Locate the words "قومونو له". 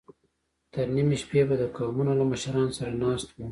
1.75-2.25